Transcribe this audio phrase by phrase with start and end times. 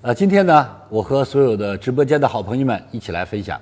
[0.00, 3.60] 呃，今天呢，我和所有的直播间的好朋友们一起来分享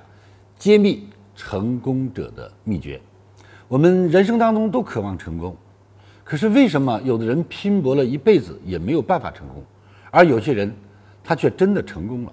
[0.58, 3.00] 揭秘成功者的秘诀。
[3.68, 5.56] 我们人生当中都渴望成功，
[6.22, 9.64] 可是为什么有的人拼搏了一辈子也没有办法成功，
[10.10, 10.70] 而有些人
[11.24, 12.32] 他却真的成功了？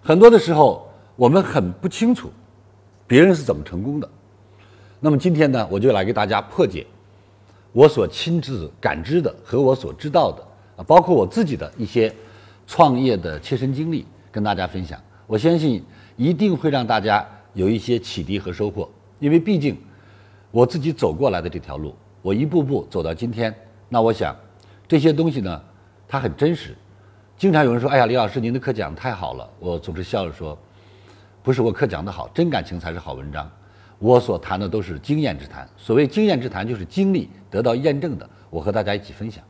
[0.00, 2.32] 很多的时候，我们很不清楚
[3.06, 4.08] 别人是怎么成功的。
[4.98, 6.86] 那么今天呢，我就来给大家破解
[7.72, 10.42] 我所亲自感知的和我所知道的
[10.78, 12.10] 啊，包括我自己的一些。
[12.72, 15.84] 创业的切身经历跟大家分享，我相信
[16.16, 18.88] 一定会让大家有一些启迪和收获。
[19.18, 19.76] 因为毕竟
[20.50, 23.54] 我自己走过来的这条路，我一步步走到今天。
[23.90, 24.34] 那我想
[24.88, 25.62] 这些东西呢，
[26.08, 26.74] 它很真实。
[27.36, 30.58] 经常有人说：“哎呀，李老师，您的课讲得太好了。”我总是笑着说
[31.44, 33.50] ：“不是我课讲得好，真感情才是好文章。
[33.98, 35.68] 我所谈的都是经验之谈。
[35.76, 38.26] 所谓经验之谈，就是经历得到验证的。
[38.48, 39.44] 我和大家一起分享。”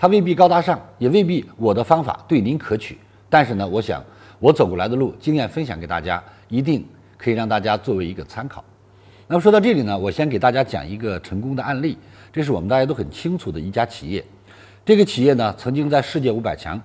[0.00, 2.96] 它未必高大上，也未必我的方法对您可取。
[3.28, 4.02] 但是呢，我想
[4.38, 8.64] 我走过来的路，经验分享给大家，一定可以让大家作为一个参考。
[9.26, 11.98] 那么说到这里呢，我先给大家讲一个成功的案例。
[12.32, 14.24] 这是我们大家都很清楚的一家企业。
[14.84, 16.80] 这个企业呢，曾经在世界五百强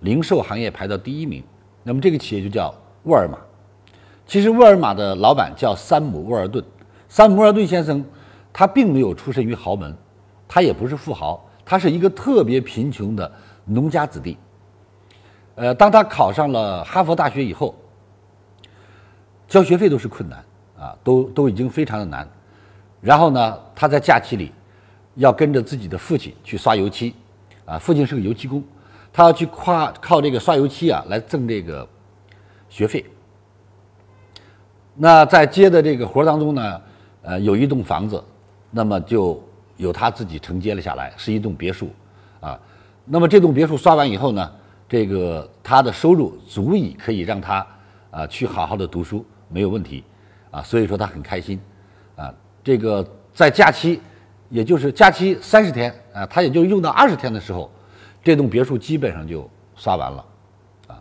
[0.00, 1.42] 零售行业排到第一名。
[1.82, 2.72] 那么这个企业就叫
[3.04, 3.38] 沃尔玛。
[4.26, 6.62] 其实沃尔玛的老板叫山姆沃尔顿。
[7.08, 8.04] 山姆沃尔顿先生，
[8.52, 9.96] 他并没有出身于豪门，
[10.46, 11.47] 他也不是富豪。
[11.70, 13.30] 他是一个特别贫穷的
[13.66, 14.38] 农家子弟，
[15.54, 17.74] 呃，当他考上了哈佛大学以后，
[19.46, 20.42] 交学费都是困难
[20.78, 22.26] 啊，都都已经非常的难。
[23.02, 24.50] 然后呢，他在假期里
[25.16, 27.14] 要跟着自己的父亲去刷油漆，
[27.66, 28.64] 啊，父亲是个油漆工，
[29.12, 31.86] 他要去跨靠这个刷油漆啊来挣这个
[32.70, 33.04] 学费。
[34.94, 36.80] 那在接的这个活当中呢，
[37.20, 38.24] 呃，有一栋房子，
[38.70, 39.46] 那么就。
[39.78, 41.88] 由他自己承接了下来，是一栋别墅，
[42.40, 42.60] 啊，
[43.06, 44.52] 那么这栋别墅刷完以后呢，
[44.86, 47.66] 这个他的收入足以可以让他
[48.10, 50.04] 啊去好好的读书，没有问题，
[50.50, 51.58] 啊，所以说他很开心，
[52.16, 54.00] 啊，这个在假期，
[54.50, 57.70] 也就是假期三十天啊，他也就用到二十天的时候，
[58.22, 60.24] 这栋别墅基本上就刷完了，
[60.88, 61.00] 啊，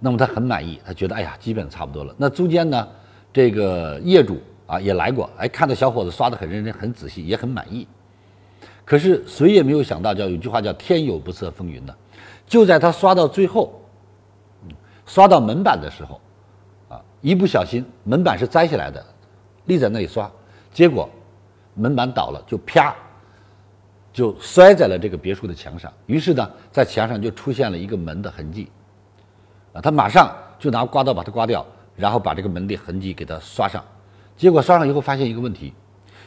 [0.00, 2.12] 那么他很满意，他觉得哎呀，基本差不多了。
[2.18, 2.88] 那中间呢，
[3.32, 7.86] 这个业主啊也来过，哎，看到小伙子刷的很认真、很仔细，也很满意。
[8.88, 11.94] 可是谁也没有想到，叫有句话叫“天有不测风云”的，
[12.46, 13.78] 就在他刷到最后，
[15.04, 16.18] 刷到门板的时候，
[16.88, 19.04] 啊，一不小心门板是摘下来的，
[19.66, 20.30] 立在那里刷，
[20.72, 21.06] 结果
[21.74, 22.96] 门板倒了，就啪，
[24.10, 25.92] 就摔在了这个别墅的墙上。
[26.06, 28.70] 于是呢，在墙上就出现了一个门的痕迹，
[29.74, 31.62] 啊，他马上就拿刮刀把它刮掉，
[31.94, 33.84] 然后把这个门的痕迹给它刷上，
[34.34, 35.74] 结果刷上以后发现一个问题。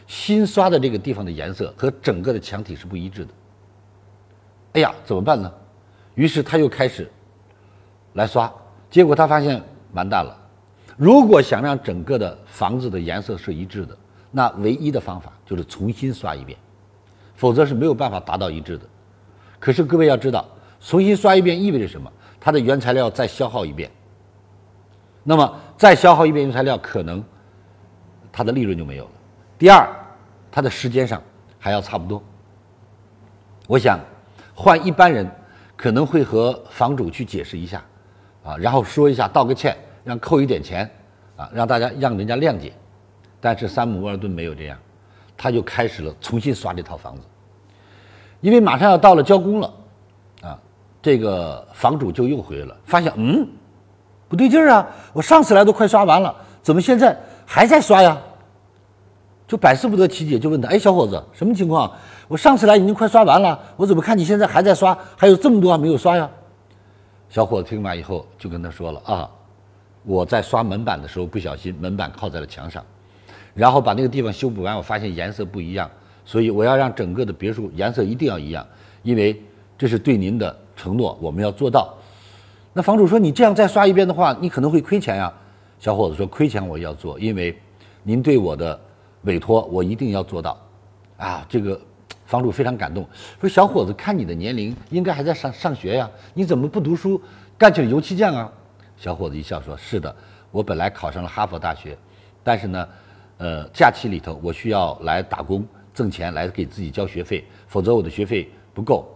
[0.07, 3.31] 新刷的这个地方的颜色和整个的墙体是不一致的。
[4.73, 5.51] 哎呀，怎么办呢？
[6.15, 7.09] 于是他又开始
[8.13, 8.51] 来刷，
[8.89, 9.61] 结果他发现
[9.93, 10.37] 完蛋了。
[10.97, 13.97] 如果想让整个的房子的颜色是一致的，
[14.29, 16.57] 那唯一的方法就是重新刷一遍，
[17.33, 18.85] 否则是没有办法达到一致的。
[19.59, 20.45] 可是各位要知道，
[20.79, 22.11] 重新刷一遍意味着什么？
[22.39, 23.89] 它的原材料再消耗一遍，
[25.23, 27.23] 那么再消耗一遍原材料，可能
[28.31, 29.11] 它的利润就没有了。
[29.61, 29.87] 第二。
[30.49, 31.21] 他的时间上
[31.59, 32.21] 还要差不多。
[33.67, 33.99] 我想
[34.55, 35.25] 换一般人
[35.77, 37.81] 可能会和房主去解释一下，
[38.43, 40.89] 啊，然后说一下道个歉，让扣一点钱，
[41.37, 42.73] 啊，让大家让人家谅解。
[43.39, 44.77] 但是山姆沃尔顿没有这样，
[45.37, 47.21] 他就开始了重新刷这套房子，
[48.41, 49.73] 因为马上要到了交工了，
[50.41, 50.59] 啊，
[51.03, 53.47] 这个房主就又回来了，发现嗯
[54.27, 58.17] 不对劲儿啊，我上次来都快刷完了，怎么现在还在刷呀？
[59.51, 61.91] 就百思不得其解，就问他：“哎，小伙子，什么情况？
[62.29, 64.97] 我上次来已经快刷完了，我怎么看你现在还在刷？
[65.17, 66.29] 还有这么多没有刷呀？”
[67.27, 69.29] 小伙子听完以后就跟他说了：“啊，
[70.05, 72.81] 我在刷门板的时候不小心门板靠在了墙上，
[73.53, 75.91] 然后把那个地方修补完，我发现颜色不一样，
[76.23, 78.65] 所以我要让整个的别墅颜色一定要一样，
[79.03, 79.37] 因为
[79.77, 81.93] 这是对您的承诺，我们要做到。”
[82.71, 85.29] 那房主说：“你这样再刷一遍的话，你可能会亏钱呀。”
[85.77, 87.59] 小伙子说：“亏钱我要做，因为
[88.03, 88.79] 您对我的。”
[89.23, 90.57] 委托我一定要做到，
[91.17, 91.79] 啊，这个
[92.25, 93.07] 房主非常感动，
[93.39, 97.21] 说小伙子，看你的年龄应该还在上上学呀，你怎么不读书，
[97.57, 98.51] 干起了油漆匠啊？
[98.97, 100.15] 小伙子一笑说：“是的，
[100.49, 101.97] 我本来考上了哈佛大学，
[102.43, 102.87] 但是呢，
[103.37, 109.07] 呃，假期里头我需要来打工挣钱来给自己交学费，否则我的学费不够。”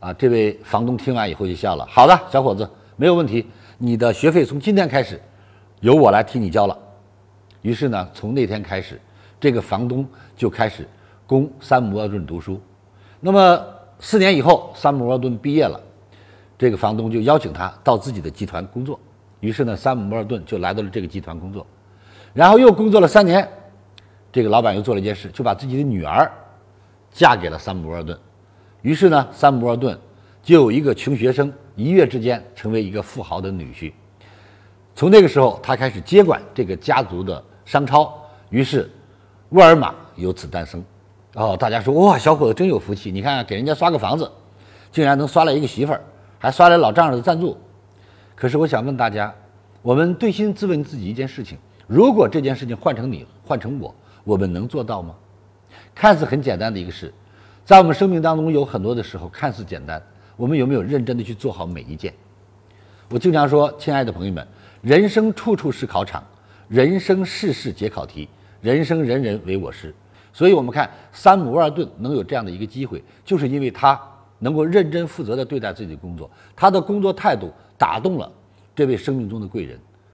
[0.00, 3.46] 啊，这位房东听完以后就笑了：“好的，小伙子，没有问题，
[3.78, 5.20] 你的学费从今天开始
[5.80, 6.78] 由我来替你交了。”
[7.62, 9.00] 于是呢，从那天开始。
[9.44, 10.88] 这个房东就开始
[11.26, 12.58] 供山姆沃顿读书。
[13.20, 13.62] 那么
[14.00, 15.78] 四年以后，山姆沃顿毕业了，
[16.56, 18.98] 这个房东就邀请他到自己的集团工作。
[19.40, 21.66] 于是呢，山姆·摩尔顿就来到了这个集团工作，
[22.32, 23.46] 然后又工作了三年。
[24.32, 26.32] 这个老板又做了一件事，就把自己的女儿
[27.10, 28.18] 嫁给了山姆·摩尔顿。
[28.80, 29.98] 于是呢，山姆·摩尔顿
[30.42, 33.92] 就有一个穷学生一跃之间成为一个富豪的女婿。
[34.94, 38.10] 从那个时候，他开始接管这个家族的商超。
[38.50, 38.88] 于是，
[39.54, 40.84] 沃尔玛由此诞生。
[41.34, 43.12] 哦，大家说哇，小伙子真有福气！
[43.12, 44.28] 你看，给人家刷个房子，
[44.90, 46.00] 竟然能刷来一个媳妇儿，
[46.40, 47.56] 还刷来老丈人的赞助。
[48.34, 49.32] 可是，我想问大家，
[49.80, 51.56] 我们对心自问自己一件事情：
[51.86, 55.14] 如果这件事情换成你，换成我，我们能做到吗？
[55.94, 57.14] 看似很简单的一个事，
[57.64, 60.02] 在我们生命当中有很多的时候看似简单，
[60.36, 62.12] 我们有没有认真的去做好每一件？
[63.08, 64.44] 我经常说，亲爱的朋友们，
[64.82, 66.24] 人生处处是考场，
[66.66, 68.28] 人生事事皆考题，
[68.64, 69.94] 人生人人为我师。
[70.32, 74.00] 所以，我们看山姆·沃尔顿能有这样的一个机会，就是因为他
[74.38, 78.32] 能够认真负责地对待自己的工作，他的工作态度打动了
[78.74, 79.78] 这位生命中的贵人。